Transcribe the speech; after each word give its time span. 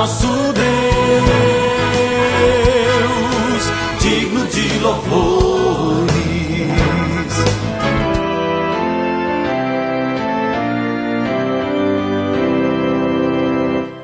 nosso 0.00 0.26
Deus, 0.26 0.64
digno 4.00 4.46
de 4.46 4.78
louvores. 4.78 6.10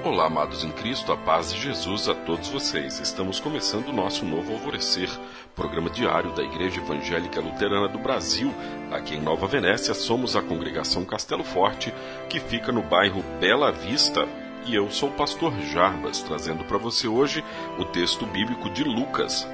Olá, 0.05 0.27
amados 0.27 0.65
em 0.65 0.71
Cristo, 0.71 1.13
a 1.13 1.17
paz 1.17 1.55
de 1.55 1.63
Jesus 1.63 2.11
a 2.11 2.15
todos 2.15 2.51
vocês. 2.51 3.01
Estamos 3.01 3.41
começando 3.41 3.89
o 3.89 3.93
nosso 3.95 4.27
novo 4.27 4.53
Alvorecer, 4.53 5.09
programa 5.55 5.89
diário 5.89 6.31
da 6.35 6.43
Igreja 6.43 6.79
Evangélica 6.79 7.41
Luterana 7.41 7.89
do 7.89 7.97
Brasil. 7.99 8.53
Aqui 8.93 9.15
em 9.15 9.23
Nova 9.23 9.47
Venécia, 9.47 9.95
somos 9.95 10.37
a 10.37 10.43
congregação 10.43 11.07
Castelo 11.07 11.43
Forte, 11.43 11.91
que 12.29 12.39
fica 12.39 12.71
no 12.71 12.83
bairro 12.83 13.25
Bela 13.41 13.73
Vista. 13.73 14.29
E 14.69 14.75
eu 14.75 14.91
sou 14.91 15.11
o 15.11 15.13
pastor 15.13 15.53
Jarbas, 15.61 16.23
trazendo 16.23 16.65
para 16.65 16.77
você 16.77 17.07
hoje 17.07 17.45
o 17.79 17.85
texto 17.85 18.27
bíblico 18.27 18.69
de 18.69 18.83
Lucas, 18.83 19.47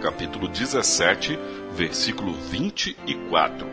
capítulo 0.00 0.46
17, 0.46 1.36
versículo 1.72 2.32
24. 2.32 3.66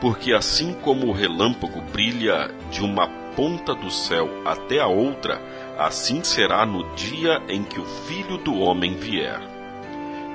Porque 0.00 0.32
assim 0.32 0.74
como 0.74 1.06
o 1.06 1.12
relâmpago 1.12 1.80
brilha 1.80 2.50
de 2.72 2.82
uma 2.82 3.06
ponta 3.36 3.72
do 3.72 3.88
céu 3.88 4.28
até 4.44 4.80
a 4.80 4.88
outra, 4.88 5.40
assim 5.78 6.24
será 6.24 6.66
no 6.66 6.92
dia 6.96 7.40
em 7.48 7.62
que 7.62 7.78
o 7.78 7.84
Filho 7.84 8.38
do 8.38 8.58
Homem 8.58 8.96
vier. 8.96 9.40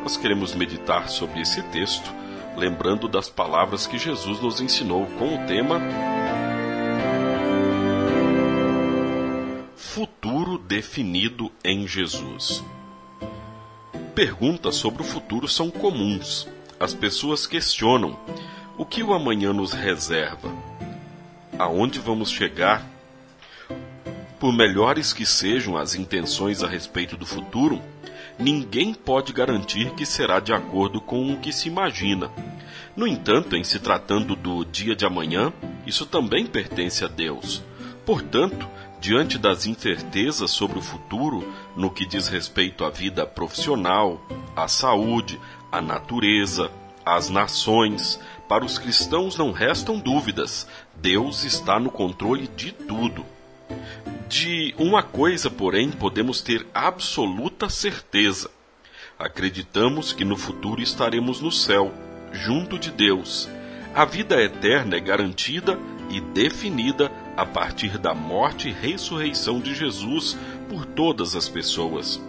Nós 0.03 0.15
queremos 0.15 0.55
meditar 0.55 1.09
sobre 1.09 1.41
esse 1.41 1.61
texto, 1.63 2.09
lembrando 2.55 3.09
das 3.09 3.27
palavras 3.27 3.85
que 3.85 3.97
Jesus 3.97 4.39
nos 4.39 4.61
ensinou 4.61 5.05
com 5.19 5.35
o 5.35 5.45
tema 5.45 5.81
definido 10.67 11.49
em 11.63 11.87
Jesus. 11.87 12.63
Perguntas 14.13 14.75
sobre 14.75 15.01
o 15.01 15.05
futuro 15.05 15.47
são 15.47 15.71
comuns. 15.71 16.47
As 16.79 16.93
pessoas 16.93 17.47
questionam: 17.47 18.19
o 18.77 18.85
que 18.85 19.01
o 19.01 19.13
amanhã 19.13 19.53
nos 19.53 19.71
reserva? 19.71 20.51
Aonde 21.57 21.99
vamos 21.99 22.29
chegar? 22.29 22.85
Por 24.39 24.53
melhores 24.53 25.13
que 25.13 25.25
sejam 25.25 25.77
as 25.77 25.95
intenções 25.95 26.61
a 26.61 26.67
respeito 26.67 27.15
do 27.17 27.25
futuro, 27.25 27.81
ninguém 28.37 28.93
pode 28.93 29.33
garantir 29.33 29.91
que 29.91 30.05
será 30.05 30.39
de 30.39 30.53
acordo 30.53 30.99
com 31.01 31.31
o 31.31 31.39
que 31.39 31.51
se 31.51 31.67
imagina. 31.67 32.29
No 32.95 33.07
entanto, 33.07 33.55
em 33.55 33.63
se 33.63 33.79
tratando 33.79 34.35
do 34.35 34.65
dia 34.65 34.95
de 34.95 35.05
amanhã, 35.05 35.51
isso 35.85 36.05
também 36.05 36.45
pertence 36.45 37.03
a 37.03 37.07
Deus. 37.07 37.63
Portanto, 38.05 38.67
diante 38.99 39.37
das 39.37 39.65
incertezas 39.65 40.51
sobre 40.51 40.79
o 40.79 40.81
futuro 40.81 41.47
no 41.75 41.89
que 41.89 42.05
diz 42.05 42.27
respeito 42.27 42.83
à 42.83 42.89
vida 42.89 43.25
profissional, 43.25 44.21
à 44.55 44.67
saúde, 44.67 45.39
à 45.71 45.81
natureza, 45.81 46.71
às 47.05 47.29
nações, 47.29 48.19
para 48.47 48.65
os 48.65 48.77
cristãos 48.77 49.37
não 49.37 49.51
restam 49.51 49.99
dúvidas: 49.99 50.67
Deus 50.95 51.43
está 51.43 51.79
no 51.79 51.91
controle 51.91 52.47
de 52.47 52.71
tudo. 52.71 53.25
De 54.29 54.73
uma 54.77 55.03
coisa, 55.03 55.49
porém, 55.49 55.89
podemos 55.91 56.41
ter 56.41 56.65
absoluta 56.73 57.69
certeza. 57.69 58.49
Acreditamos 59.17 60.13
que 60.13 60.25
no 60.25 60.37
futuro 60.37 60.81
estaremos 60.81 61.41
no 61.41 61.51
céu, 61.51 61.93
junto 62.31 62.77
de 62.77 62.91
Deus. 62.91 63.49
A 63.95 64.05
vida 64.05 64.41
eterna 64.41 64.95
é 64.95 64.99
garantida 64.99 65.77
e 66.09 66.19
definida 66.19 67.11
a 67.35 67.45
partir 67.45 67.97
da 67.97 68.13
morte 68.13 68.69
e 68.69 68.71
ressurreição 68.71 69.59
de 69.59 69.73
Jesus 69.75 70.37
por 70.69 70.85
todas 70.85 71.35
as 71.35 71.47
pessoas. 71.47 72.21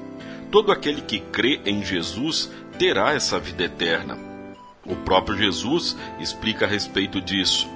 Todo 0.51 0.73
aquele 0.73 1.03
que 1.03 1.21
crê 1.21 1.61
em 1.65 1.85
Jesus 1.85 2.51
terá 2.79 3.13
essa 3.13 3.39
vida 3.39 3.65
eterna. 3.65 4.19
O 4.85 4.97
próprio 4.97 5.37
Jesus 5.37 5.97
explica 6.19 6.65
a 6.65 6.69
respeito 6.69 7.21
disso. 7.21 7.69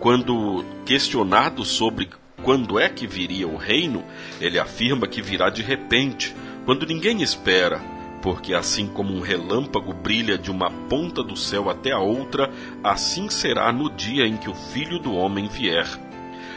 Quando 0.00 0.64
questionado 0.84 1.64
sobre 1.64 2.08
quando 2.42 2.78
é 2.78 2.88
que 2.88 3.06
viria 3.06 3.46
o 3.46 3.56
reino, 3.56 4.04
ele 4.40 4.58
afirma 4.58 5.06
que 5.06 5.20
virá 5.20 5.50
de 5.50 5.62
repente, 5.62 6.34
quando 6.64 6.86
ninguém 6.86 7.22
espera, 7.22 7.80
porque 8.22 8.52
assim 8.54 8.86
como 8.86 9.14
um 9.14 9.20
relâmpago 9.20 9.92
brilha 9.92 10.36
de 10.36 10.50
uma 10.50 10.70
ponta 10.70 11.22
do 11.22 11.36
céu 11.36 11.70
até 11.70 11.92
a 11.92 11.98
outra, 11.98 12.50
assim 12.82 13.28
será 13.28 13.72
no 13.72 13.90
dia 13.90 14.26
em 14.26 14.36
que 14.36 14.50
o 14.50 14.54
Filho 14.54 14.98
do 14.98 15.14
Homem 15.14 15.46
vier. 15.48 15.86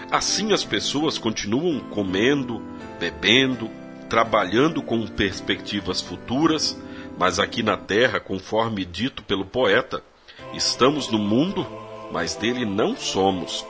Assim 0.10 0.52
as 0.52 0.64
pessoas 0.64 1.18
continuam 1.18 1.80
comendo, 1.80 2.62
bebendo, 3.00 3.70
trabalhando 4.10 4.82
com 4.82 5.08
perspectivas 5.08 6.02
futuras, 6.02 6.78
mas 7.18 7.40
aqui 7.40 7.64
na 7.64 7.78
terra, 7.78 8.20
conforme 8.20 8.84
dito 8.84 9.24
pelo 9.24 9.46
poeta, 9.46 10.04
estamos 10.54 11.10
no 11.10 11.18
mundo, 11.18 11.66
mas 12.12 12.36
dele 12.36 12.66
não 12.66 12.96
somos. 12.98 13.66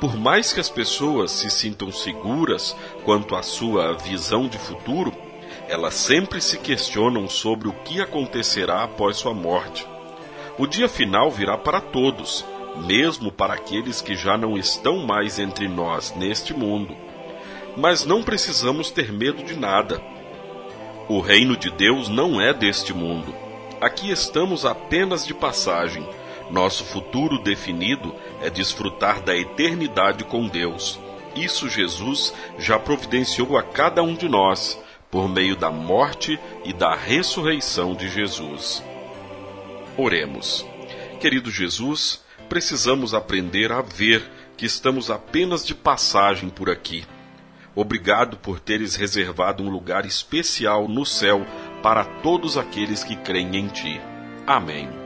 Por 0.00 0.16
mais 0.16 0.52
que 0.52 0.60
as 0.60 0.70
pessoas 0.70 1.30
se 1.30 1.50
sintam 1.50 1.92
seguras 1.92 2.76
quanto 3.04 3.34
à 3.34 3.42
sua 3.42 3.92
visão 3.94 4.48
de 4.48 4.58
futuro, 4.58 5.12
elas 5.68 5.94
sempre 5.94 6.40
se 6.40 6.58
questionam 6.58 7.28
sobre 7.28 7.68
o 7.68 7.72
que 7.72 8.00
acontecerá 8.00 8.82
após 8.82 9.16
sua 9.16 9.34
morte. 9.34 9.86
O 10.58 10.66
dia 10.66 10.88
final 10.88 11.30
virá 11.30 11.56
para 11.56 11.80
todos, 11.80 12.44
mesmo 12.86 13.32
para 13.32 13.54
aqueles 13.54 14.00
que 14.00 14.14
já 14.14 14.36
não 14.36 14.56
estão 14.56 14.98
mais 14.98 15.38
entre 15.38 15.66
nós 15.66 16.14
neste 16.14 16.52
mundo. 16.52 16.94
Mas 17.76 18.04
não 18.04 18.22
precisamos 18.22 18.90
ter 18.90 19.12
medo 19.12 19.42
de 19.42 19.56
nada. 19.56 20.00
O 21.08 21.18
reino 21.18 21.56
de 21.56 21.70
Deus 21.70 22.08
não 22.08 22.40
é 22.40 22.52
deste 22.52 22.92
mundo. 22.92 23.34
Aqui 23.80 24.10
estamos 24.10 24.64
apenas 24.64 25.26
de 25.26 25.34
passagem. 25.34 26.06
Nosso 26.50 26.84
futuro 26.84 27.38
definido 27.38 28.14
é 28.40 28.48
desfrutar 28.48 29.20
da 29.20 29.36
eternidade 29.36 30.24
com 30.24 30.46
Deus. 30.46 31.00
Isso 31.34 31.68
Jesus 31.68 32.32
já 32.58 32.78
providenciou 32.78 33.58
a 33.58 33.62
cada 33.62 34.02
um 34.02 34.14
de 34.14 34.28
nós 34.28 34.78
por 35.14 35.28
meio 35.28 35.54
da 35.54 35.70
morte 35.70 36.40
e 36.64 36.72
da 36.72 36.92
ressurreição 36.92 37.94
de 37.94 38.08
Jesus. 38.08 38.82
Oremos. 39.96 40.66
Querido 41.20 41.52
Jesus, 41.52 42.20
precisamos 42.48 43.14
aprender 43.14 43.70
a 43.70 43.80
ver 43.80 44.28
que 44.56 44.66
estamos 44.66 45.12
apenas 45.12 45.64
de 45.64 45.72
passagem 45.72 46.48
por 46.48 46.68
aqui. 46.68 47.04
Obrigado 47.76 48.38
por 48.38 48.58
teres 48.58 48.96
reservado 48.96 49.62
um 49.62 49.70
lugar 49.70 50.04
especial 50.04 50.88
no 50.88 51.06
céu 51.06 51.46
para 51.80 52.04
todos 52.04 52.58
aqueles 52.58 53.04
que 53.04 53.14
creem 53.14 53.54
em 53.54 53.68
Ti. 53.68 54.00
Amém. 54.44 55.03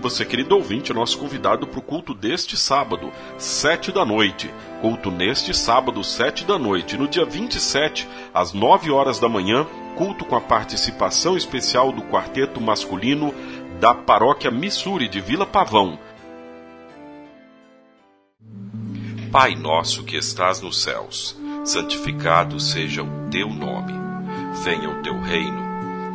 Você, 0.00 0.24
querido 0.24 0.56
ouvinte, 0.56 0.92
é 0.92 0.94
nosso 0.94 1.18
convidado 1.18 1.66
para 1.66 1.78
o 1.78 1.82
culto 1.82 2.14
deste 2.14 2.56
sábado, 2.56 3.12
sete 3.36 3.92
da 3.92 4.04
noite. 4.04 4.50
Culto 4.80 5.10
neste 5.10 5.54
sábado, 5.54 6.02
sete 6.02 6.44
da 6.44 6.58
noite. 6.58 6.96
No 6.96 7.06
dia 7.06 7.26
27, 7.26 8.08
às 8.32 8.54
nove 8.54 8.90
horas 8.90 9.18
da 9.18 9.28
manhã, 9.28 9.66
culto 9.96 10.24
com 10.24 10.34
a 10.34 10.40
participação 10.40 11.36
especial 11.36 11.92
do 11.92 12.00
quarteto 12.02 12.62
masculino 12.62 13.34
da 13.78 13.94
paróquia 13.94 14.50
Missouri 14.50 15.06
de 15.06 15.20
Vila 15.20 15.44
Pavão. 15.44 15.98
Pai 19.30 19.54
nosso 19.54 20.02
que 20.02 20.16
estás 20.16 20.62
nos 20.62 20.82
céus, 20.82 21.38
santificado 21.62 22.58
seja 22.58 23.02
o 23.02 23.28
teu 23.30 23.48
nome. 23.48 23.92
Venha 24.64 24.88
o 24.88 25.02
teu 25.02 25.20
reino. 25.20 25.69